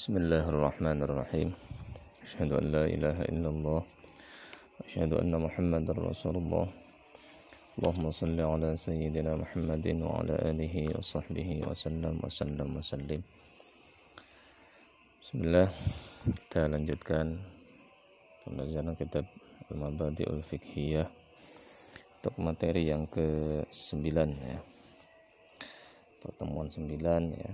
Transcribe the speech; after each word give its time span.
Bismillahirrahmanirrahim. 0.00 1.52
Asyhadu 2.24 2.56
an 2.56 2.72
ilaha 2.88 3.20
illallah 3.28 3.84
wa 3.84 4.80
asyhadu 4.88 5.20
anna 5.20 5.36
Muhammadar 5.36 5.92
Rasulullah. 5.92 6.64
Allahumma 7.76 8.08
salli 8.08 8.40
ala 8.40 8.72
sayyidina 8.80 9.36
Muhammadin 9.36 10.00
wa 10.00 10.24
ala 10.24 10.40
alihi 10.40 10.88
wa 10.96 11.04
sahbihi 11.04 11.68
wa 11.68 11.76
sallam. 11.76 12.16
Bismillah. 15.20 15.68
Kita 15.68 16.64
lanjutkan 16.64 17.36
pembelajaran 18.48 18.96
kitab 18.96 19.28
Al-Mabadi'ul 19.68 20.40
Fiqhiyah 20.40 21.12
untuk 22.24 22.40
materi 22.40 22.88
yang 22.88 23.04
ke-9 23.04 24.00
ya. 24.48 24.64
Pertemuan 26.24 26.72
9 26.72 26.88
ya 27.36 27.52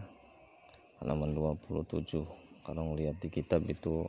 halaman 1.01 1.37
27 1.37 2.25
kalau 2.65 2.83
melihat 2.91 3.15
di 3.20 3.29
kitab 3.29 3.62
itu 3.69 4.09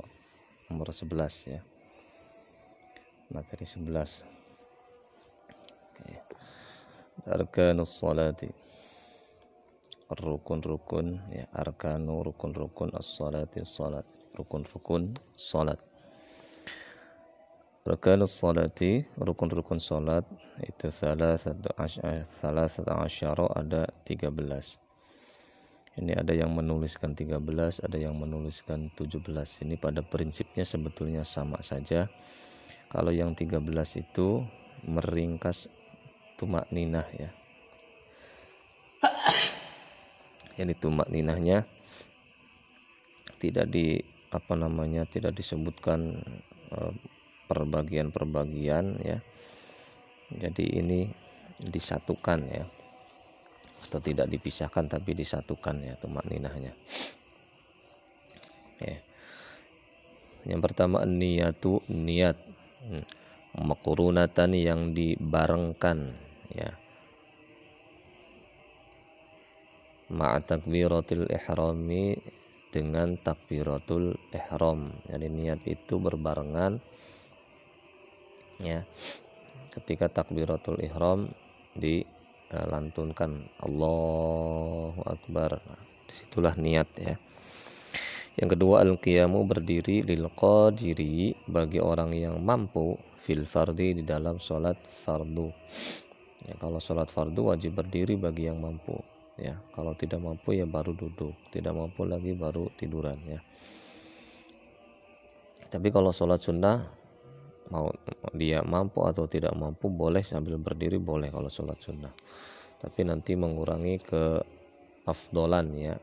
nomor 0.71 0.89
11 0.89 1.52
ya. 1.52 1.61
Materi 3.27 3.67
11 3.67 4.23
Oke. 5.99 6.16
arkanus 7.27 7.91
salati. 7.99 8.47
Rukun-rukun 10.08 11.20
ya. 11.35 11.45
Arkanu 11.52 12.23
rukun-rukun 12.23 12.95
as-salati 12.95 13.67
salat 13.67 14.08
rukun-rukun 14.39 15.19
salat. 15.35 15.83
Arkanus 17.83 18.31
salati 18.39 19.03
rukun-rukun 19.19 19.83
salat 19.83 20.23
itu 20.63 20.88
salah 20.88 21.35
satu 21.35 21.69
satu 21.75 22.91
asyara 22.95 23.45
ada 23.59 23.91
13 24.08 24.86
ini 25.97 26.13
ada 26.13 26.33
yang 26.33 26.53
menuliskan 26.53 27.17
13 27.17 27.41
ada 27.83 27.97
yang 27.97 28.13
menuliskan 28.17 28.93
17 28.93 29.65
ini 29.65 29.75
pada 29.75 30.05
prinsipnya 30.05 30.63
sebetulnya 30.63 31.25
sama 31.25 31.59
saja 31.66 32.09
kalau 32.88 33.11
yang 33.11 33.33
13 33.33 33.61
itu 33.99 34.45
meringkas 34.85 35.67
tumak 36.38 36.69
ninah 36.69 37.07
ya 37.17 37.30
ini 40.61 40.73
tumak 40.77 41.09
ninahnya 41.09 41.66
tidak 43.38 43.69
di 43.69 44.02
apa 44.33 44.53
namanya 44.57 45.05
tidak 45.07 45.38
disebutkan 45.38 46.19
uh, 46.73 46.94
perbagian-perbagian 47.47 48.85
ya. 49.02 49.17
Jadi 50.27 50.83
ini 50.83 51.07
disatukan 51.63 52.39
ya. 52.52 52.66
Atau 53.88 54.03
tidak 54.03 54.27
dipisahkan 54.27 54.91
tapi 54.91 55.16
disatukan 55.16 55.80
ya 55.80 55.95
tumak 55.95 56.27
ninahnya. 56.27 56.75
Ya. 58.83 58.99
Yang 60.47 60.61
pertama 60.71 61.07
niyatu 61.07 61.81
niat. 61.88 62.35
Hmm. 62.83 63.03
Makurunatan 63.57 64.53
yang 64.53 64.94
dibarengkan 64.94 66.13
ya. 66.53 66.77
Ma'a 70.07 70.39
takbiratil 70.39 71.25
ihrami 71.27 72.16
dengan 72.69 73.17
takbiratul 73.17 74.16
ihram. 74.29 74.94
Jadi 75.09 75.27
niat 75.31 75.63
itu 75.66 75.97
berbarengan 75.97 76.79
ya 78.57 78.81
ketika 79.73 80.09
takbiratul 80.09 80.81
ihram 80.81 81.29
dilantunkan 82.48 83.52
Allahu 83.64 85.03
akbar. 85.03 85.59
Di 86.08 86.14
situlah 86.16 86.56
niat 86.56 86.90
ya. 87.00 87.16
Yang 88.38 88.50
kedua 88.53 88.86
al-qiyamu 88.86 89.50
berdiri 89.50 90.06
lil 90.06 90.30
qadiri 90.30 91.34
bagi 91.50 91.81
orang 91.81 92.14
yang 92.14 92.38
mampu 92.38 92.94
fil 93.18 93.50
fardi 93.50 93.98
di 93.98 94.03
dalam 94.06 94.38
sholat 94.38 94.78
fardu. 94.78 95.50
Ya, 96.46 96.53
kalau 96.62 96.78
sholat 96.78 97.09
fardu 97.09 97.50
wajib 97.50 97.75
berdiri 97.81 98.13
bagi 98.13 98.46
yang 98.46 98.62
mampu 98.62 98.94
ya. 99.41 99.57
Kalau 99.74 99.97
tidak 99.97 100.22
mampu 100.22 100.53
ya 100.53 100.69
baru 100.69 100.94
duduk. 100.94 101.34
Tidak 101.50 101.74
mampu 101.74 102.06
lagi 102.06 102.38
baru 102.38 102.69
tiduran 102.78 103.18
ya. 103.25 103.41
Tapi 105.68 105.91
kalau 105.91 106.13
sholat 106.16 106.40
sunnah 106.40 106.88
mau 107.69 107.91
dia 108.33 108.63
mampu 108.63 109.03
atau 109.03 109.29
tidak 109.29 109.53
mampu 109.55 109.88
boleh. 109.91 110.23
Sambil 110.23 110.59
berdiri 110.59 110.97
boleh 111.00 111.31
kalau 111.31 111.51
sholat 111.51 111.79
sunnah. 111.79 112.13
Tapi 112.78 113.01
nanti 113.07 113.33
mengurangi 113.33 113.95
ke 114.01 114.41
afdolan 115.07 115.72
ya. 115.75 115.95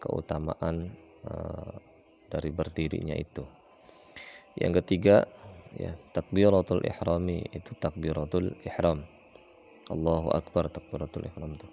Keutamaan 0.00 0.90
uh, 1.26 1.74
dari 2.30 2.50
berdirinya 2.52 3.16
itu. 3.16 3.44
Yang 4.58 4.84
ketiga 4.84 5.24
ya 5.76 5.94
takbiratul 6.12 6.82
ihrami. 6.82 7.46
Itu 7.54 7.76
takbiratul 7.78 8.56
ihram. 8.66 9.06
Allahu 9.90 10.30
akbar 10.34 10.70
takbiratul 10.70 11.26
ihram 11.30 11.56
itu. 11.56 11.68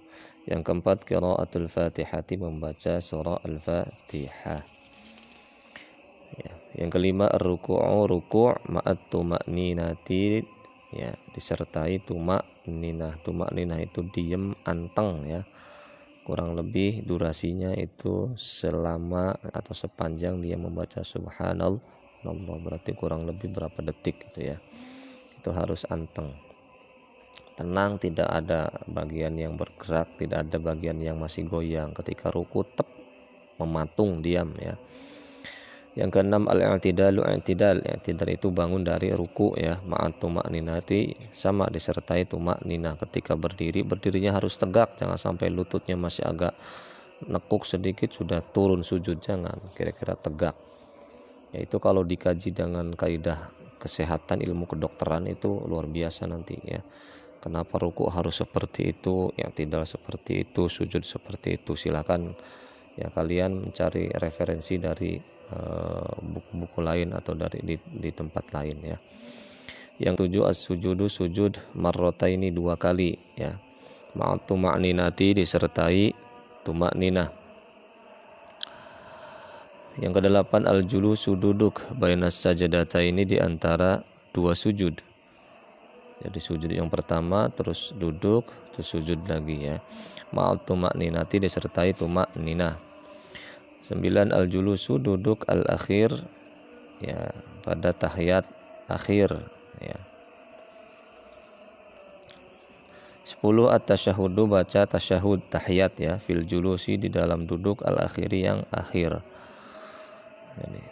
Yang 0.47 0.61
keempat 0.63 1.03
qiraatul 1.03 1.67
fatihati. 1.67 2.39
Membaca 2.39 3.03
surah 3.03 3.43
al-fatihah 3.43 4.76
yang 6.77 6.93
kelima 6.93 7.25
ruku'u 7.33 8.05
ruku' 8.05 8.53
ma'at 8.69 9.09
tuma'ninati. 9.09 10.45
Ya 10.87 11.11
disertai 11.35 11.99
tumak 11.99 12.47
ninah 12.63 13.19
tumak 13.19 13.51
ninah 13.51 13.81
itu 13.81 14.05
diem 14.07 14.55
anteng 14.63 15.25
ya. 15.25 15.43
Kurang 16.23 16.55
lebih 16.55 17.03
durasinya 17.03 17.75
itu 17.75 18.31
selama 18.39 19.35
atau 19.51 19.73
sepanjang 19.75 20.39
dia 20.39 20.55
membaca 20.55 21.03
subhanallah 21.03 21.97
berarti 22.63 22.91
kurang 22.95 23.23
lebih 23.27 23.51
berapa 23.51 23.79
detik 23.83 24.31
gitu 24.31 24.55
ya. 24.55 24.57
Itu 25.35 25.51
harus 25.51 25.83
anteng. 25.89 26.35
Tenang 27.57 27.97
tidak 27.97 28.29
ada 28.29 28.69
bagian 28.85 29.33
yang 29.33 29.57
bergerak 29.57 30.13
tidak 30.15 30.45
ada 30.45 30.61
bagian 30.61 31.01
yang 31.01 31.17
masih 31.17 31.49
goyang. 31.49 31.89
Ketika 31.91 32.29
ruku 32.29 32.63
tep 32.63 32.85
mematung 33.57 34.21
diam 34.21 34.53
ya 34.61 34.77
yang 35.97 36.13
keenam 36.13 36.45
al-i'tidalu 36.45 37.25
i'tidal. 37.25 37.81
I'tidal 37.81 38.29
itu 38.29 38.53
bangun 38.53 38.85
dari 38.85 39.09
ruku 39.09 39.57
ya, 39.57 39.81
ma'at 39.81 40.21
tumakninati 40.21 41.33
sama 41.33 41.65
disertai 41.73 42.29
tumakninah 42.29 43.01
ketika 43.01 43.33
berdiri. 43.33 43.81
Berdirinya 43.81 44.37
harus 44.37 44.61
tegak, 44.61 44.93
jangan 45.01 45.17
sampai 45.17 45.49
lututnya 45.49 45.97
masih 45.97 46.29
agak 46.29 46.53
nekuk 47.25 47.65
sedikit 47.65 48.13
sudah 48.13 48.45
turun 48.45 48.85
sujud 48.85 49.17
jangan, 49.17 49.57
kira-kira 49.73 50.13
tegak. 50.13 50.53
Yaitu 51.49 51.81
kalau 51.81 52.05
dikaji 52.05 52.53
dengan 52.53 52.93
kaidah 52.93 53.49
kesehatan 53.81 54.45
ilmu 54.45 54.69
kedokteran 54.69 55.25
itu 55.25 55.49
luar 55.65 55.89
biasa 55.89 56.29
nanti 56.29 56.61
ya. 56.61 56.85
Kenapa 57.41 57.81
ruku 57.81 58.05
harus 58.09 58.37
seperti 58.37 58.93
itu, 58.97 59.33
yang 59.33 59.53
tidak 59.53 59.89
seperti 59.89 60.45
itu, 60.45 60.69
sujud 60.69 61.01
seperti 61.05 61.61
itu. 61.61 61.73
Silakan 61.77 62.33
ya 62.97 63.13
kalian 63.13 63.69
mencari 63.69 64.09
referensi 64.17 64.81
dari 64.81 65.37
Eh, 65.47 66.11
buku-buku 66.27 66.83
lain 66.83 67.15
atau 67.15 67.31
dari 67.31 67.63
di, 67.63 67.79
di 67.79 68.11
tempat 68.11 68.51
lain 68.51 68.83
ya. 68.83 68.99
Yang 69.95 70.27
tujuh 70.27 70.43
as-sujudu 70.43 71.07
sujud 71.07 71.55
marrota 71.71 72.27
ini 72.27 72.51
dua 72.51 72.75
kali 72.75 73.15
ya. 73.39 73.55
Ma'atu 74.11 74.59
ma'ninati 74.59 75.39
disertai 75.39 76.11
tumak 76.67 76.91
nina. 76.99 77.31
Yang 80.03 80.19
kedelapan 80.19 80.67
al-julusu 80.67 81.39
duduk 81.39 81.79
bainas 81.95 82.35
sajadata 82.35 82.99
ini 82.99 83.23
di 83.23 83.39
antara 83.39 84.03
dua 84.35 84.51
sujud. 84.51 84.99
Jadi 86.27 86.39
sujud 86.43 86.71
yang 86.75 86.91
pertama 86.91 87.47
terus 87.55 87.95
duduk 87.95 88.51
terus 88.75 88.91
sujud 88.91 89.23
lagi 89.31 89.63
ya. 89.63 89.79
Ma'atu 90.35 90.75
ma'ninati 90.75 91.39
disertai 91.39 91.95
tumak 91.95 92.35
Sembilan 93.81 94.33
al-julusu 94.33 94.97
duduk 94.97 95.47
al-akhir 95.47 96.11
ya 96.99 97.31
pada 97.61 97.93
tahiyat 97.93 98.43
akhir 98.89 99.47
ya. 99.79 99.99
Sepuluh 103.27 103.67
at-tasyahudu 103.67 104.47
baca 104.47 104.87
tasyahud 104.87 105.51
tahiyat 105.51 105.93
ya 105.99 106.13
fil 106.15 106.47
julusi 106.47 106.95
di 106.95 107.11
dalam 107.11 107.43
duduk 107.43 107.83
al-akhiri 107.83 108.39
yang 108.47 108.63
akhir. 108.71 109.19
Jadi 110.57 110.83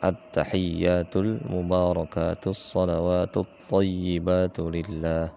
at-tahiyyatul 0.00 1.44
mubarakatus 1.44 2.56
salawatut 2.56 3.48
thayyibatu 3.68 4.68
lillah. 4.72 5.28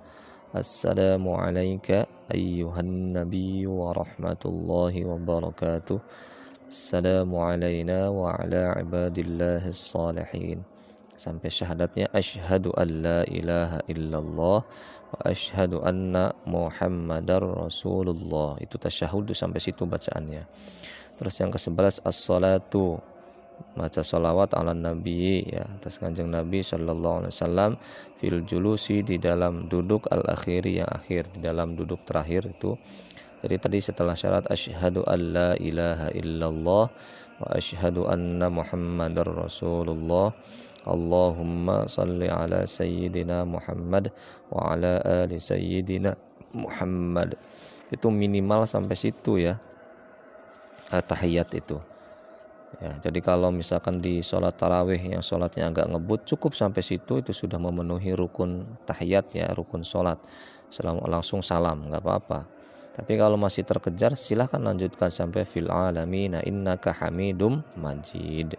Assalamu 0.49 1.37
ayyuhan 2.25 3.13
nabiyyu 3.13 3.69
wa 3.69 3.93
rahmatullahi 3.93 5.05
wa 5.05 5.19
barakatuh. 5.19 6.01
السلام 6.68 7.30
علينا 7.30 8.08
وعلى 8.08 8.60
عباد 8.80 9.16
الله 9.18 9.62
الصالحين 9.68 10.74
sampai 11.14 11.46
syahadatnya 11.46 12.10
asyhadu 12.10 12.74
an 12.74 12.88
la 13.00 13.20
ilaha 13.30 13.78
illallah 13.86 14.66
wa 15.14 15.18
asyhadu 15.22 15.80
anna 15.86 16.34
muhammadar 16.42 17.38
rasulullah 17.40 18.58
itu 18.58 18.74
tasyahud 18.74 19.30
sampai 19.30 19.62
situ 19.62 19.86
bacaannya 19.86 20.42
terus 21.14 21.38
yang 21.38 21.54
ke-11 21.54 22.02
as-salatu 22.02 22.98
baca 23.78 24.02
salawat 24.02 24.50
ala 24.58 24.74
nabi 24.74 25.46
ya 25.46 25.62
atas 25.78 26.02
kanjeng 26.02 26.26
nabi 26.26 26.62
sallallahu 26.62 27.22
alaihi 27.22 27.32
wasallam 27.34 27.72
fil 28.18 28.42
julusi 28.42 29.06
di 29.06 29.22
dalam 29.22 29.70
duduk 29.70 30.10
al 30.10 30.26
akhiri 30.26 30.82
yang 30.82 30.90
akhir 30.90 31.30
di 31.30 31.38
dalam 31.38 31.78
duduk 31.78 32.02
terakhir 32.02 32.50
itu 32.50 32.74
jadi 33.39 33.55
tadi 33.55 33.79
setelah 33.79 34.19
syarat 34.19 34.51
asyhadu 34.51 35.07
alla 35.07 35.55
ilaha 35.55 36.11
illallah 36.11 36.91
wa 37.39 37.47
asyhadu 37.55 38.03
anna 38.11 38.51
muhammadar 38.51 39.27
rasulullah. 39.31 40.35
Allahumma 40.87 41.87
salli 41.91 42.31
ala 42.31 42.63
sayyidina 42.63 43.43
Muhammad 43.43 44.15
wa 44.47 44.75
ala 44.75 44.99
ali 45.03 45.39
sayyidina 45.39 46.15
Muhammad. 46.55 47.35
Itu 47.91 48.11
minimal 48.11 48.63
sampai 48.67 48.95
situ 48.95 49.39
ya 49.39 49.59
tahiyat 50.91 51.51
itu. 51.55 51.79
Ya 52.79 52.95
jadi 52.99 53.19
kalau 53.23 53.51
misalkan 53.55 54.03
di 54.03 54.23
sholat 54.23 54.55
tarawih 54.55 54.99
yang 54.99 55.23
sholatnya 55.23 55.67
agak 55.67 55.91
ngebut 55.91 56.27
cukup 56.27 56.55
sampai 56.55 56.83
situ 56.83 57.23
itu 57.23 57.31
sudah 57.31 57.59
memenuhi 57.59 58.15
rukun 58.15 58.67
tahiyat 58.83 59.31
ya 59.35 59.47
rukun 59.55 59.83
sholat. 59.83 60.19
Langsung 61.07 61.39
salam 61.43 61.87
nggak 61.87 62.03
apa-apa 62.03 62.58
tapi 62.95 63.15
kalau 63.15 63.39
masih 63.39 63.63
terkejar 63.67 64.17
silahkan 64.17 64.59
lanjutkan 64.59 65.09
sampai 65.13 65.43
fil 65.43 65.71
alamina 65.71 66.41
innaka 66.43 66.91
hamidum 66.93 67.63
majid 67.79 68.57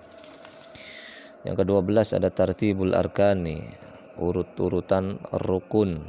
yang 1.40 1.56
kedua 1.56 1.80
belas 1.80 2.12
ada 2.12 2.28
tartibul 2.28 2.92
arkani, 2.92 3.64
urut-urutan 4.20 5.16
rukun 5.40 6.04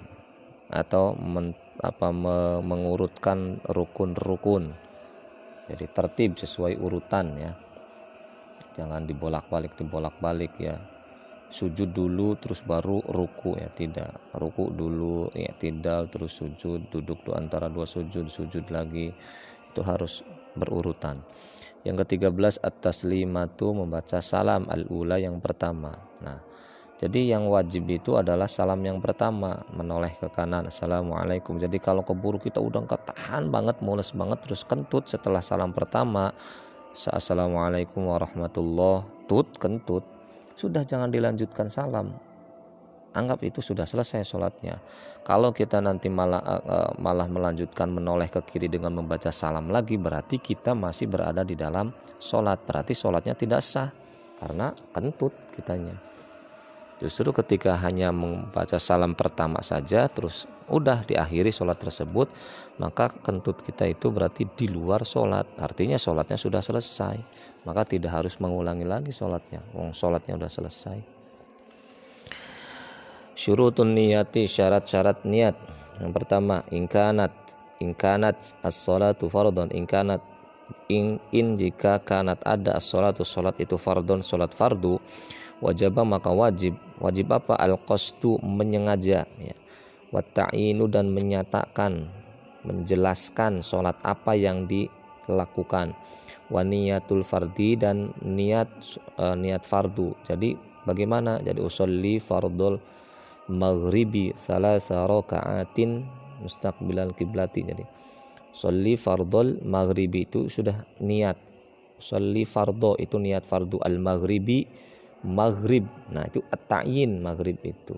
atau 0.67 1.15
men, 1.15 1.55
apa 1.79 2.11
me, 2.11 2.59
mengurutkan 2.59 3.63
rukun-rukun. 3.63 4.75
Jadi 5.71 5.85
tertib 5.87 6.35
sesuai 6.35 6.75
urutan 6.75 7.31
ya. 7.39 7.55
Jangan 8.75 9.07
dibolak-balik 9.07 9.79
dibolak-balik 9.79 10.51
ya. 10.59 10.75
Sujud 11.51 11.91
dulu 11.91 12.39
terus 12.39 12.63
baru 12.63 13.03
ruku 13.03 13.59
ya 13.59 13.67
tidak. 13.75 14.15
Ruku 14.31 14.71
dulu 14.71 15.27
ya 15.35 15.51
tidak 15.59 16.07
terus 16.15 16.39
sujud, 16.39 16.87
duduk 16.87 17.27
di 17.27 17.31
antara 17.35 17.67
dua 17.67 17.83
sujud, 17.83 18.31
sujud 18.31 18.71
lagi. 18.71 19.11
Itu 19.67 19.83
harus 19.83 20.23
berurutan. 20.55 21.19
Yang 21.83 22.07
ketiga 22.07 22.31
belas 22.31 22.55
atas 22.63 23.03
lima 23.03 23.51
tu 23.51 23.75
membaca 23.75 24.23
salam 24.23 24.63
al-ula 24.71 25.19
yang 25.19 25.43
pertama. 25.43 25.91
Nah, 26.23 26.39
jadi 27.01 27.33
yang 27.33 27.49
wajib 27.49 27.89
itu 27.89 28.13
adalah 28.13 28.45
salam 28.45 28.77
yang 28.85 29.01
pertama, 29.01 29.65
menoleh 29.73 30.13
ke 30.21 30.29
kanan. 30.29 30.69
Assalamualaikum. 30.69 31.57
Jadi 31.57 31.81
kalau 31.81 32.05
keburu 32.05 32.37
kita 32.37 32.61
udah 32.61 32.85
ketahan 32.85 33.49
banget, 33.49 33.81
mules 33.81 34.13
banget, 34.13 34.45
terus 34.45 34.61
kentut 34.61 35.09
setelah 35.09 35.41
salam 35.41 35.73
pertama. 35.73 36.29
Assalamualaikum 36.93 38.05
warahmatullah. 38.05 39.01
Tut, 39.25 39.49
kentut. 39.57 40.20
Sudah 40.61 40.85
jangan 40.85 41.09
dilanjutkan 41.09 41.65
salam 41.73 42.13
anggap 43.11 43.43
itu 43.43 43.59
sudah 43.59 43.83
selesai 43.83 44.23
sholatnya. 44.23 44.79
Kalau 45.21 45.51
kita 45.51 45.83
nanti 45.83 46.07
malah 46.07 46.41
uh, 46.41 46.91
malah 46.97 47.27
melanjutkan 47.27 47.91
menoleh 47.91 48.31
ke 48.31 48.39
kiri 48.43 48.71
dengan 48.71 48.95
membaca 48.95 49.29
salam 49.29 49.69
lagi, 49.69 49.99
berarti 49.99 50.39
kita 50.39 50.73
masih 50.73 51.11
berada 51.11 51.43
di 51.43 51.55
dalam 51.59 51.91
sholat. 52.17 52.63
Berarti 52.63 52.95
sholatnya 52.95 53.35
tidak 53.35 53.61
sah 53.61 53.91
karena 54.39 54.73
kentut 54.95 55.35
kitanya. 55.53 56.10
Justru 57.01 57.33
ketika 57.33 57.73
hanya 57.81 58.13
membaca 58.13 58.77
salam 58.77 59.17
pertama 59.17 59.57
saja, 59.65 60.05
terus 60.05 60.45
udah 60.69 61.01
diakhiri 61.01 61.49
sholat 61.49 61.81
tersebut, 61.81 62.29
maka 62.77 63.09
kentut 63.09 63.65
kita 63.65 63.89
itu 63.89 64.13
berarti 64.13 64.45
di 64.45 64.69
luar 64.69 65.01
sholat. 65.01 65.49
Artinya 65.57 65.97
sholatnya 65.97 66.37
sudah 66.37 66.61
selesai, 66.61 67.17
maka 67.65 67.89
tidak 67.89 68.13
harus 68.13 68.37
mengulangi 68.37 68.85
lagi 68.85 69.09
sholatnya. 69.09 69.65
Wong 69.73 69.97
sholatnya 69.97 70.37
sudah 70.37 70.51
selesai. 70.53 70.97
Syurutun 73.33 73.97
niyati 73.97 74.45
syarat-syarat 74.45 75.25
niat. 75.25 75.57
Yang 75.97 76.11
pertama 76.13 76.61
ingkanat 76.69 77.33
ingkanat 77.81 78.37
as-salatu 78.61 79.25
fardon 79.25 79.73
ingkanat 79.73 80.21
in, 80.87 81.17
in 81.33 81.57
jika 81.57 81.97
kanat 81.97 82.37
ada 82.45 82.77
as-salatu 82.77 83.25
salat 83.25 83.57
itu 83.57 83.75
fardon 83.75 84.21
salat 84.21 84.53
fardu 84.53 85.01
wajib 85.61 85.95
maka 86.01 86.33
wajib. 86.33 86.75
Wajib 87.01 87.33
apa? 87.33 87.57
Al-qasdu 87.57 88.37
menyengaja 88.41 89.25
ya. 89.25 89.55
Wa 90.11 90.21
ta'inu 90.21 90.91
dan 90.91 91.09
menyatakan 91.13 92.11
menjelaskan 92.67 93.63
salat 93.63 93.97
apa 94.03 94.35
yang 94.35 94.67
dilakukan. 94.67 95.95
Wa 96.51 96.61
niyatul 96.67 97.23
fardi 97.23 97.79
dan 97.79 98.11
niat 98.19 98.67
uh, 99.15 99.33
niat 99.33 99.63
fardu. 99.63 100.13
Jadi 100.27 100.57
bagaimana? 100.83 101.39
Jadi 101.39 101.63
usolli 101.63 102.19
fardul 102.19 102.75
maghribi 103.47 104.35
salasa 104.35 105.07
raka'atin 105.07 106.05
mustaqbilal 106.41 107.13
kiblati 107.13 107.61
jadi 107.61 107.85
sholli 108.51 108.99
fardol 108.99 109.63
maghribi 109.63 110.27
itu 110.27 110.51
sudah 110.51 110.83
niat. 110.99 111.39
Sholli 112.01 112.43
fardo 112.43 112.99
itu 112.99 113.17
niat 113.17 113.47
fardu. 113.47 113.79
Al 113.81 113.97
maghribi 113.97 114.67
maghrib. 115.21 115.85
Nah 116.13 116.25
itu 116.25 116.41
at-ta'yin 116.49 117.21
maghrib 117.21 117.57
itu. 117.61 117.97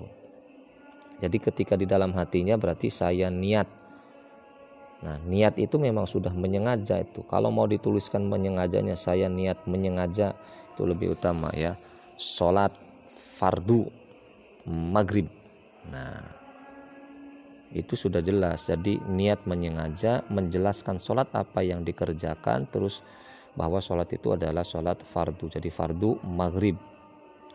Jadi 1.24 1.38
ketika 1.40 1.80
di 1.80 1.88
dalam 1.88 2.12
hatinya 2.16 2.60
berarti 2.60 2.92
saya 2.92 3.32
niat. 3.32 3.68
Nah 5.04 5.20
niat 5.24 5.60
itu 5.60 5.80
memang 5.80 6.08
sudah 6.08 6.32
menyengaja 6.36 7.00
itu. 7.00 7.24
Kalau 7.28 7.52
mau 7.52 7.68
dituliskan 7.68 8.24
menyengajanya 8.28 9.00
saya 9.00 9.32
niat 9.32 9.64
menyengaja 9.68 10.36
itu 10.76 10.84
lebih 10.84 11.16
utama 11.16 11.52
ya. 11.56 11.80
Sholat 12.20 12.76
fardu 13.08 13.88
maghrib. 14.68 15.28
Nah, 15.92 16.24
itu 17.74 17.98
sudah 17.98 18.24
jelas. 18.24 18.70
Jadi 18.70 19.02
niat 19.10 19.44
menyengaja 19.44 20.24
menjelaskan 20.32 21.02
sholat 21.02 21.28
apa 21.36 21.66
yang 21.66 21.84
dikerjakan, 21.84 22.70
terus 22.70 23.04
bahwa 23.58 23.84
sholat 23.84 24.08
itu 24.14 24.32
adalah 24.32 24.64
sholat 24.64 25.02
fardu. 25.04 25.52
Jadi 25.60 25.68
fardu 25.68 26.24
maghrib 26.24 26.78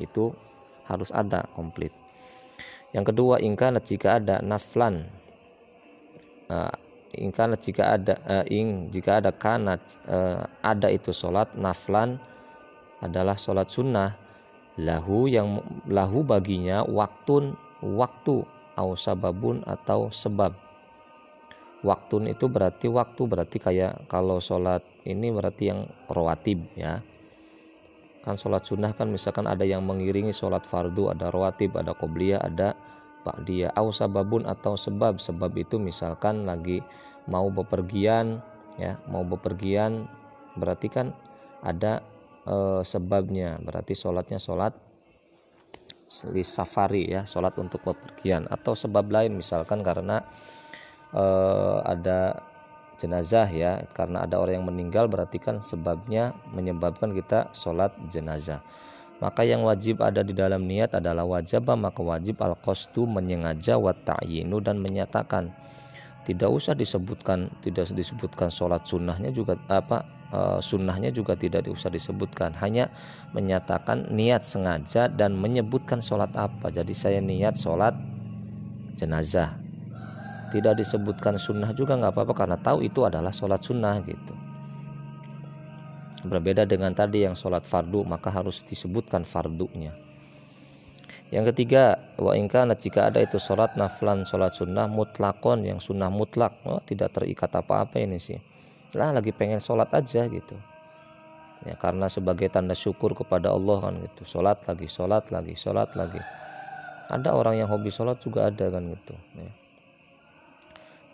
itu 0.00 0.35
harus 0.89 1.12
ada 1.12 1.45
komplit. 1.53 1.93
Yang 2.97 3.12
kedua, 3.12 3.39
ingkanat 3.45 3.85
jika 3.85 4.17
ada 4.17 4.41
naflan. 4.41 5.05
Uh, 6.49 6.73
jika 7.61 7.97
ada 7.99 8.15
uh, 8.25 8.45
ing 8.49 8.93
jika 8.93 9.21
ada 9.21 9.33
kanat 9.33 9.81
uh, 10.06 10.45
ada 10.61 10.89
itu 10.93 11.12
sholat 11.12 11.49
naflan 11.56 12.21
adalah 13.00 13.35
sholat 13.35 13.69
sunnah 13.69 14.14
lahu 14.78 15.26
yang 15.26 15.59
lahu 15.88 16.23
baginya 16.23 16.85
waktun 16.87 17.57
waktu 17.83 18.45
au 18.78 18.95
sababun 18.95 19.67
atau 19.67 20.12
sebab 20.12 20.55
waktu 21.83 22.31
itu 22.31 22.47
berarti 22.47 22.87
waktu 22.87 23.23
berarti 23.26 23.59
kayak 23.59 24.07
kalau 24.07 24.38
sholat 24.38 24.83
ini 25.02 25.35
berarti 25.35 25.75
yang 25.75 25.81
rawatib 26.07 26.62
ya 26.78 27.02
kan 28.28 28.37
sholat 28.37 28.68
sunnah 28.68 28.92
kan 28.92 29.08
misalkan 29.08 29.49
ada 29.49 29.64
yang 29.64 29.80
mengiringi 29.80 30.37
sholat 30.37 30.68
fardu 30.68 31.08
ada 31.16 31.32
rawatib 31.32 31.80
ada 31.80 31.97
qobliyah 31.97 32.44
ada 32.44 32.76
dia 33.44 33.68
au 33.76 33.92
sababun 33.92 34.44
atau 34.49 34.76
sebab 34.76 35.20
sebab 35.20 35.52
itu 35.56 35.76
misalkan 35.76 36.49
lagi 36.49 36.80
mau 37.28 37.49
bepergian 37.49 38.40
ya 38.80 38.97
mau 39.08 39.25
bepergian 39.25 40.08
berarti 40.56 40.88
kan 40.88 41.12
ada 41.62 42.02
e, 42.47 42.56
sebabnya. 42.87 43.58
Berarti 43.61 43.94
sholatnya 43.94 44.38
sholat 44.38 44.75
di 46.08 46.40
safari 46.40 47.04
ya 47.04 47.28
sholat 47.28 47.52
untuk 47.61 47.85
bepergian. 47.85 48.49
Atau 48.49 48.73
sebab 48.73 49.12
lain 49.12 49.37
misalkan 49.37 49.85
karena 49.85 50.25
uh, 51.12 51.85
ada 51.85 52.48
jenazah 52.99 53.49
ya. 53.49 53.87
Karena 53.95 54.26
ada 54.26 54.37
orang 54.43 54.61
yang 54.61 54.69
meninggal 54.69 55.07
berarti 55.07 55.38
kan 55.38 55.62
sebabnya 55.62 56.35
menyebabkan 56.52 57.14
kita 57.14 57.49
sholat 57.55 57.95
jenazah. 58.11 58.61
Maka 59.19 59.43
yang 59.43 59.67
wajib 59.67 59.99
ada 59.99 60.23
di 60.23 60.31
dalam 60.31 60.62
niat 60.67 60.95
adalah 60.95 61.26
wajib 61.26 61.67
maka 61.75 61.99
wajib 61.99 62.38
al 62.38 62.55
qasdu 62.55 63.02
menyengaja 63.07 63.75
wa 63.78 63.95
ta'yinu 63.95 64.59
dan 64.62 64.78
menyatakan. 64.78 65.50
Tidak 66.23 66.45
usah 66.45 66.76
disebutkan 66.76 67.49
tidak 67.64 67.88
disebutkan 67.88 68.52
sholat 68.52 68.85
sunnahnya 68.85 69.33
juga 69.33 69.57
apa 69.64 70.05
e, 70.28 70.61
sunnahnya 70.61 71.09
juga 71.09 71.33
tidak 71.33 71.64
usah 71.73 71.88
disebutkan. 71.88 72.52
Hanya 72.61 72.93
menyatakan 73.33 74.12
niat 74.12 74.45
sengaja 74.45 75.09
dan 75.09 75.33
menyebutkan 75.33 76.05
sholat 76.05 76.28
apa. 76.37 76.69
Jadi 76.69 76.93
saya 76.93 77.25
niat 77.25 77.57
sholat 77.57 77.97
jenazah 78.93 79.67
tidak 80.49 80.81
disebutkan 80.81 81.37
sunnah 81.37 81.71
juga 81.76 81.97
nggak 81.97 82.12
apa-apa 82.12 82.35
karena 82.35 82.57
tahu 82.57 82.85
itu 82.85 83.05
adalah 83.05 83.33
sholat 83.33 83.61
sunnah 83.61 84.00
gitu 84.05 84.35
berbeda 86.26 86.67
dengan 86.67 86.93
tadi 86.93 87.25
yang 87.25 87.38
sholat 87.38 87.62
fardu 87.64 88.05
maka 88.05 88.28
harus 88.28 88.64
disebutkan 88.67 89.23
fardunya 89.23 89.95
yang 91.28 91.45
ketiga, 91.52 92.00
wa 92.17 92.33
ingkana 92.33 92.73
jika 92.73 93.12
ada 93.12 93.21
itu 93.21 93.37
sholat 93.37 93.76
naflan, 93.76 94.25
sholat 94.25 94.57
sunnah 94.57 94.88
mutlakon 94.88 95.61
yang 95.61 95.76
sunnah 95.76 96.09
mutlak, 96.09 96.57
oh, 96.64 96.81
tidak 96.81 97.12
terikat 97.12 97.52
apa-apa 97.52 98.00
ini 98.00 98.17
sih. 98.17 98.40
Lah 98.97 99.12
lagi 99.12 99.37
pengen 99.37 99.61
sholat 99.61 99.93
aja 99.93 100.25
gitu. 100.25 100.57
ya 101.67 101.75
karena 101.75 102.07
sebagai 102.07 102.47
tanda 102.49 102.71
syukur 102.71 103.19
kepada 103.19 103.50
Allah 103.50 103.83
kan 103.83 103.99
gitu 103.99 104.23
sholat 104.23 104.62
lagi 104.71 104.87
sholat 104.87 105.26
lagi 105.35 105.59
sholat 105.59 105.90
lagi 105.99 106.23
ada 107.11 107.35
orang 107.35 107.59
yang 107.59 107.67
hobi 107.67 107.90
sholat 107.90 108.23
juga 108.23 108.47
ada 108.47 108.71
kan 108.71 108.87
gitu 108.87 109.14
ya. 109.35 109.50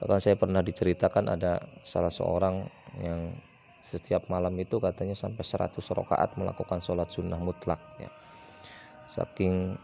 Bahkan 0.04 0.20
saya 0.20 0.36
pernah 0.36 0.60
diceritakan 0.60 1.32
ada 1.32 1.64
salah 1.80 2.12
seorang 2.12 2.68
yang 3.00 3.32
setiap 3.80 4.28
malam 4.28 4.52
itu 4.60 4.76
katanya 4.76 5.16
sampai 5.16 5.40
100 5.40 5.80
rakaat 5.80 6.36
melakukan 6.36 6.84
sholat 6.84 7.08
sunnah 7.08 7.40
mutlak 7.40 7.80
ya. 7.96 8.12
Saking 9.08 9.80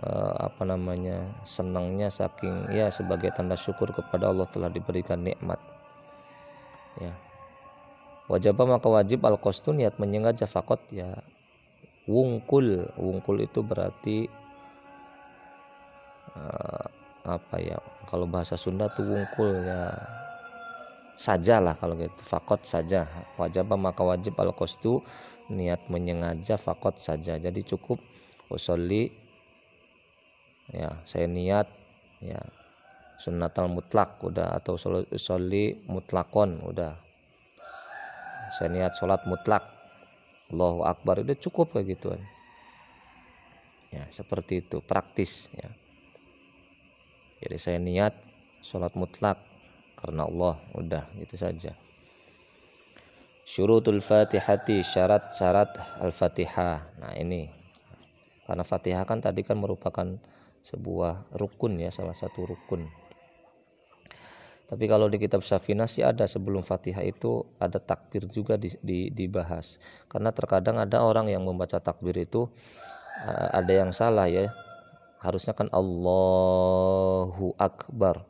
uh, 0.00 0.48
apa 0.48 0.64
namanya 0.64 1.28
senangnya 1.44 2.08
saking 2.08 2.72
ya 2.72 2.88
sebagai 2.88 3.28
tanda 3.36 3.60
syukur 3.60 3.92
kepada 3.92 4.32
Allah 4.32 4.48
telah 4.48 4.72
diberikan 4.72 5.20
nikmat 5.20 5.60
ya. 6.96 7.12
Maka 8.28 8.88
wajib 8.88 9.20
al 9.28 9.36
qasdu 9.36 9.76
niat 9.76 10.00
menyengat 10.00 10.40
jafakot 10.40 10.80
ya. 10.88 11.12
Wungkul 12.08 12.88
wungkul 12.96 13.44
itu 13.44 13.60
berarti 13.60 14.32
uh, 16.32 16.97
apa 17.24 17.56
ya 17.58 17.78
kalau 18.06 18.26
bahasa 18.26 18.54
Sunda 18.54 18.86
tuh 18.92 19.06
wungkul 19.06 19.50
ya. 19.64 19.94
Sajalah 21.18 21.74
kalau 21.74 21.98
gitu 21.98 22.22
fakot 22.22 22.62
saja. 22.62 23.02
Wajib 23.34 23.66
maka 23.74 24.06
wajib. 24.06 24.38
Al 24.38 24.54
qasdu 24.54 25.02
niat 25.50 25.90
menyengaja 25.90 26.54
fakot 26.54 26.94
saja. 27.02 27.34
Jadi 27.34 27.66
cukup 27.66 27.98
usolli 28.48 29.10
ya 30.70 30.94
saya 31.08 31.26
niat 31.26 31.66
ya 32.22 32.38
sunnatal 33.18 33.66
mutlak 33.66 34.22
udah 34.22 34.54
atau 34.62 34.78
usolli 35.10 35.74
mutlakon 35.90 36.62
udah. 36.62 36.94
Saya 38.54 38.70
niat 38.70 38.94
sholat 38.94 39.26
mutlak. 39.26 39.66
Allahu 40.48 40.86
Akbar 40.86 41.20
itu 41.20 41.50
cukup 41.50 41.76
kayak 41.76 41.98
gitu 41.98 42.16
ya 43.92 44.04
seperti 44.12 44.64
itu 44.64 44.84
praktis 44.84 45.48
ya 45.56 45.68
jadi 47.42 47.56
saya 47.58 47.78
niat 47.82 48.14
sholat 48.62 48.94
mutlak 48.98 49.38
karena 49.98 50.26
Allah 50.26 50.58
udah 50.74 51.04
gitu 51.18 51.34
saja 51.34 51.74
syurutul 53.42 54.02
fatihati 54.04 54.84
syarat-syarat 54.84 56.02
al-fatihah 56.02 57.00
nah 57.00 57.12
ini 57.16 57.50
karena 58.46 58.64
fatihah 58.64 59.04
kan 59.04 59.18
tadi 59.18 59.42
kan 59.42 59.58
merupakan 59.58 60.18
sebuah 60.62 61.32
rukun 61.38 61.78
ya 61.78 61.90
salah 61.94 62.14
satu 62.14 62.44
rukun 62.44 62.86
tapi 64.68 64.84
kalau 64.84 65.08
di 65.08 65.16
kitab 65.16 65.40
Safina 65.40 65.88
sih 65.88 66.04
ada 66.04 66.28
sebelum 66.28 66.60
Fatihah 66.60 67.00
itu 67.00 67.40
ada 67.56 67.80
takbir 67.80 68.28
juga 68.28 68.60
di, 68.60 68.68
di, 68.84 69.08
dibahas. 69.08 69.80
Karena 70.12 70.28
terkadang 70.28 70.76
ada 70.76 71.00
orang 71.00 71.32
yang 71.32 71.40
membaca 71.40 71.80
takbir 71.80 72.12
itu 72.20 72.52
uh, 73.24 73.48
ada 73.56 73.72
yang 73.72 73.96
salah 73.96 74.28
ya. 74.28 74.52
Harusnya 75.18 75.54
kan 75.54 75.66
Allahu 75.74 77.54
Akbar. 77.58 78.22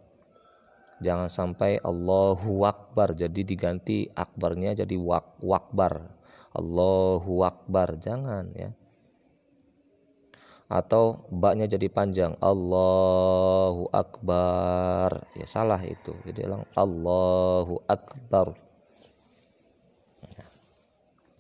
Jangan 0.98 1.30
sampai 1.30 1.78
Allahu 1.78 2.64
Akbar 2.66 3.14
jadi 3.14 3.44
diganti 3.44 4.10
akbarnya 4.16 4.74
jadi 4.74 4.96
wak 4.98 5.38
wakbar. 5.44 6.10
Allahu 6.56 7.44
Akbar. 7.44 8.00
Jangan 8.00 8.50
ya. 8.56 8.72
Atau 10.68 11.28
baknya 11.28 11.68
jadi 11.68 11.92
panjang. 11.92 12.34
Allahu 12.40 13.92
Akbar. 13.94 15.28
Ya 15.36 15.46
salah 15.46 15.80
itu. 15.84 16.16
Jadi 16.24 16.44
ulang 16.44 16.64
Allahu 16.72 17.84
Akbar 17.84 18.67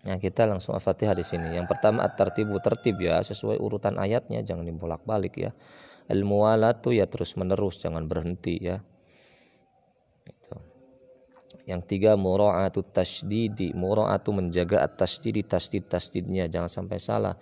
Nah, 0.06 0.22
kita 0.22 0.46
langsung 0.46 0.78
Al-Fatihah 0.78 1.16
di 1.16 1.26
sini. 1.26 1.58
Yang 1.58 1.74
pertama 1.74 2.06
at-tartibu 2.06 2.54
tertib 2.62 3.02
ya, 3.02 3.18
sesuai 3.18 3.58
urutan 3.58 3.98
ayatnya, 3.98 4.46
jangan 4.46 4.62
dibolak-balik 4.62 5.34
ya. 5.34 5.50
Al-muwalatu 6.06 6.94
ya 6.94 7.10
terus-menerus, 7.10 7.82
jangan 7.82 8.06
berhenti 8.06 8.62
ya. 8.62 8.78
Itu. 10.22 10.54
Yang 11.66 11.80
tiga 11.90 12.14
mura'atu 12.14 12.86
tasdidi, 12.94 13.74
mura'atu 13.74 14.30
menjaga 14.30 14.86
at-tasdidi, 14.86 15.42
tasdid 15.42 15.90
tasdidnya, 15.90 16.46
jangan 16.46 16.70
sampai 16.70 17.02
salah 17.02 17.34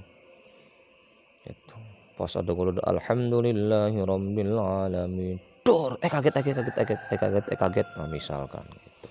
Itu 1.43 1.77
pas 2.15 2.31
ada 2.39 2.55
kalau 2.55 2.79
alhamdulillahi 2.79 3.99
rabbil 3.99 4.55
alamin. 4.55 5.37
Dor 5.67 5.99
eh 5.99 6.07
kaget 6.07 6.39
kaget 6.39 6.55
kaget 6.55 6.75
kaget 6.79 7.01
eh 7.11 7.19
kaget 7.19 7.45
eh 7.51 7.59
kaget. 7.59 7.89
Nah, 7.99 8.07
misalkan 8.07 8.63
gitu. 8.71 9.09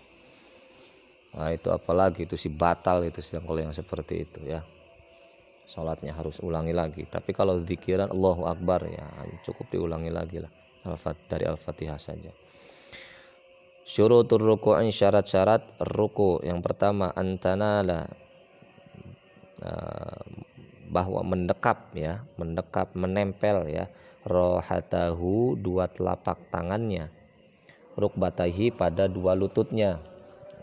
Nah 1.36 1.50
itu 1.52 1.68
apalagi 1.68 2.24
itu 2.24 2.40
si 2.40 2.48
batal 2.48 3.04
itu 3.04 3.20
sih 3.20 3.36
kalau 3.44 3.60
yang 3.60 3.76
seperti 3.76 4.24
itu 4.24 4.40
ya 4.48 4.64
sholatnya 5.64 6.14
harus 6.14 6.40
ulangi 6.44 6.76
lagi. 6.76 7.04
Tapi 7.08 7.32
kalau 7.32 7.60
zikiran 7.64 8.12
Allahu 8.12 8.48
Akbar 8.48 8.86
ya 8.88 9.08
cukup 9.44 9.72
diulangi 9.72 10.12
lagi 10.12 10.44
lah. 10.44 10.52
Dari 11.32 11.48
Al-Fatihah 11.48 11.96
saja. 11.96 12.32
Syurutur 13.84 14.44
ruku'in 14.44 14.92
syarat-syarat 14.92 15.80
ruku. 15.80 16.44
Yang 16.44 16.60
pertama 16.60 17.12
antanala 17.16 18.12
uh, 19.64 20.24
bahwa 20.92 21.24
mendekap 21.24 21.96
ya, 21.96 22.24
mendekap 22.36 22.92
menempel 22.96 23.68
ya. 23.72 23.88
Rohatahu 24.24 25.60
dua 25.60 25.92
telapak 25.92 26.48
tangannya. 26.48 27.12
Rukbatahi 27.96 28.72
pada 28.72 29.08
dua 29.12 29.36
lututnya. 29.36 30.00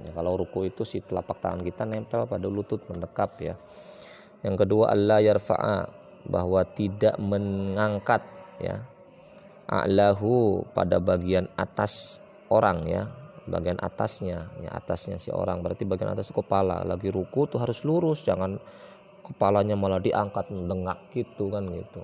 Ya, 0.01 0.11
kalau 0.17 0.41
ruku 0.41 0.65
itu 0.65 0.85
si 0.89 1.05
telapak 1.05 1.45
tangan 1.45 1.61
kita 1.61 1.85
nempel 1.85 2.25
pada 2.25 2.49
lutut 2.49 2.81
mendekap 2.89 3.37
ya 3.37 3.53
yang 4.41 4.57
kedua 4.57 4.93
Allah 4.93 5.21
yarfa'a 5.21 6.01
bahwa 6.25 6.65
tidak 6.65 7.17
mengangkat 7.21 8.25
ya. 8.61 8.85
A'lahu 9.71 10.67
pada 10.75 10.99
bagian 10.99 11.47
atas 11.55 12.19
orang 12.51 12.85
ya. 12.89 13.07
Bagian 13.51 13.81
atasnya 13.81 14.51
ya 14.61 14.71
atasnya 14.75 15.17
si 15.21 15.33
orang. 15.33 15.61
Berarti 15.65 15.85
bagian 15.87 16.13
atas 16.13 16.33
kepala. 16.33 16.83
Lagi 16.83 17.09
ruku 17.13 17.47
tuh 17.47 17.61
harus 17.61 17.85
lurus 17.87 18.25
jangan 18.25 18.59
kepalanya 19.25 19.77
malah 19.77 20.03
diangkat 20.03 20.49
mendengak 20.51 20.99
gitu 21.15 21.53
kan 21.53 21.69
gitu. 21.71 22.03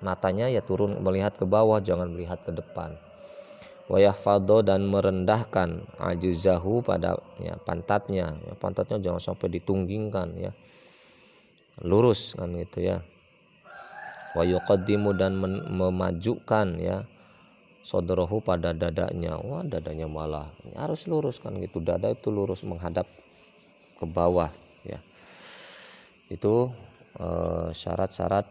Matanya 0.00 0.48
ya 0.48 0.64
turun 0.64 0.96
melihat 1.04 1.36
ke 1.36 1.44
bawah 1.44 1.82
jangan 1.82 2.08
melihat 2.08 2.40
ke 2.40 2.54
depan. 2.54 2.96
Wayahfado 3.90 4.62
dan 4.62 4.86
merendahkan 4.86 5.82
ajuzahu 5.98 6.80
pada 6.80 7.18
ya 7.42 7.58
pantatnya. 7.58 8.38
Ya, 8.38 8.54
pantatnya 8.54 9.02
jangan 9.02 9.20
sampai 9.20 9.60
ditunggingkan 9.60 10.28
ya 10.38 10.54
lurus 11.84 12.36
kan 12.36 12.52
gitu 12.56 12.84
ya. 12.84 12.96
Wa 14.36 14.46
yuqaddimu 14.46 15.10
dan 15.16 15.36
memajukan 15.68 16.78
ya 16.78 17.02
sodrohu 17.82 18.38
pada 18.44 18.70
dadanya. 18.70 19.40
Wah 19.40 19.66
dadanya 19.66 20.06
malah 20.06 20.48
harus 20.76 21.08
lurus 21.10 21.42
kan 21.42 21.56
gitu. 21.58 21.82
Dada 21.82 22.12
itu 22.12 22.30
lurus 22.30 22.62
menghadap 22.62 23.08
ke 23.98 24.04
bawah 24.06 24.52
ya. 24.86 25.00
Itu 26.30 26.70
eh, 27.18 27.68
syarat-syarat 27.74 28.46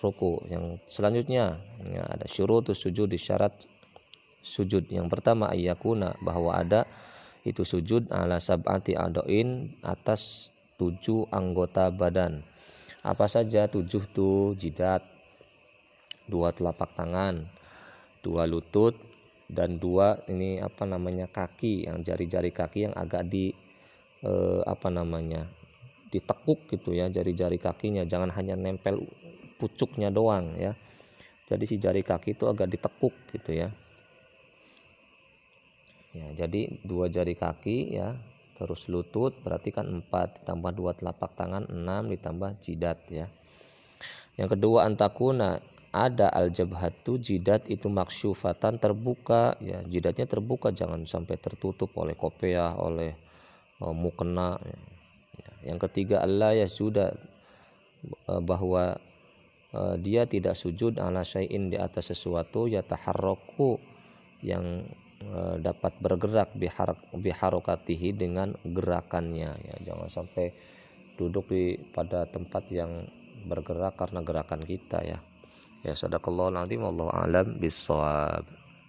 ruku 0.00 0.46
yang 0.48 0.78
selanjutnya. 0.86 1.58
Ya, 1.84 2.04
ada 2.06 2.24
syurut 2.30 2.70
sujud 2.72 3.10
di 3.10 3.18
syarat 3.18 3.66
sujud. 4.46 4.86
Yang 4.88 5.10
pertama 5.10 5.50
ayakuna 5.50 6.14
bahwa 6.22 6.54
ada 6.54 6.86
itu 7.46 7.62
sujud 7.62 8.10
ala 8.10 8.42
sab'ati 8.42 8.98
adoin 8.98 9.74
atas 9.82 10.50
tujuh 10.76 11.28
anggota 11.32 11.88
badan. 11.88 12.44
Apa 13.02 13.26
saja 13.28 13.68
tujuh 13.68 14.04
tuh? 14.12 14.52
Jidat 14.56 15.04
dua 16.26 16.50
telapak 16.50 16.92
tangan, 16.98 17.46
dua 18.20 18.44
lutut 18.44 18.98
dan 19.46 19.78
dua 19.78 20.18
ini 20.26 20.58
apa 20.58 20.82
namanya 20.82 21.30
kaki 21.30 21.86
yang 21.86 22.02
jari-jari 22.02 22.50
kaki 22.50 22.90
yang 22.90 22.94
agak 22.98 23.30
di 23.30 23.54
eh, 24.26 24.60
apa 24.66 24.90
namanya 24.90 25.46
ditekuk 26.10 26.66
gitu 26.70 26.94
ya 26.94 27.06
jari-jari 27.10 27.58
kakinya. 27.58 28.02
Jangan 28.06 28.34
hanya 28.34 28.58
nempel 28.58 29.06
pucuknya 29.56 30.10
doang 30.10 30.54
ya. 30.58 30.74
Jadi 31.46 31.64
si 31.64 31.78
jari 31.78 32.02
kaki 32.02 32.34
itu 32.34 32.44
agak 32.50 32.74
ditekuk 32.74 33.14
gitu 33.30 33.54
ya. 33.54 33.70
Ya 36.16 36.46
jadi 36.46 36.80
dua 36.82 37.06
jari 37.06 37.38
kaki 37.38 37.94
ya 37.94 38.18
terus 38.56 38.88
lutut 38.88 39.36
berarti 39.44 39.70
kan 39.70 39.84
empat 39.84 40.42
ditambah 40.42 40.72
dua 40.72 40.92
telapak 40.96 41.36
tangan 41.36 41.68
enam 41.68 42.08
ditambah 42.08 42.56
jidat 42.58 42.98
ya 43.12 43.28
yang 44.36 44.48
kedua 44.48 44.88
antakuna 44.88 45.60
ada 45.96 46.28
al 46.28 46.52
jabhatu 46.52 47.16
jidat 47.16 47.72
itu 47.72 47.88
maksyufatan 47.88 48.76
terbuka 48.76 49.56
ya 49.64 49.80
jidatnya 49.88 50.28
terbuka 50.28 50.68
jangan 50.72 51.08
sampai 51.08 51.40
tertutup 51.40 51.88
oleh 51.96 52.12
kopiah 52.12 52.76
oleh 52.76 53.16
uh, 53.80 53.96
mukena 53.96 54.60
ya. 54.60 55.72
yang 55.72 55.78
ketiga 55.80 56.20
Allah 56.20 56.52
ya 56.52 56.68
sudah 56.68 57.16
uh, 58.28 58.42
bahwa 58.44 59.00
uh, 59.72 59.96
dia 59.96 60.28
tidak 60.28 60.52
sujud 60.52 61.00
ala 61.00 61.24
syai'in 61.24 61.72
di 61.72 61.80
atas 61.80 62.12
sesuatu 62.12 62.68
ya 62.68 62.84
taharroku 62.84 63.80
yang 64.44 64.84
uh, 65.24 65.56
dapat 65.60 65.96
bergerak 66.02 66.52
bihar 66.52 66.96
biharokatihi 67.14 68.16
dengan 68.16 68.52
gerakannya 68.64 69.50
ya. 69.56 69.74
Jangan 69.92 70.08
sampai 70.10 70.52
duduk 71.16 71.48
di 71.48 71.80
pada 71.94 72.28
tempat 72.28 72.68
yang 72.68 73.08
bergerak 73.48 73.96
karena 73.96 74.20
gerakan 74.20 74.62
kita 74.66 75.00
ya. 75.06 75.18
Ya 75.86 75.94
sadaqallahu 75.94 76.50
alazim 76.50 76.82
wallahu 76.82 77.12
alam 77.14 77.56
bisawab 77.62 78.65